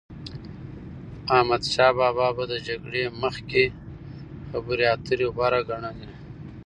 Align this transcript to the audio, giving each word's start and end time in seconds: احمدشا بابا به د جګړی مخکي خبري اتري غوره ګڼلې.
احمدشا 1.37 1.87
بابا 1.97 2.27
به 2.37 2.43
د 2.51 2.53
جګړی 2.67 3.03
مخکي 3.23 3.65
خبري 4.49 4.85
اتري 4.95 5.27
غوره 5.35 5.61
ګڼلې. 5.69 6.11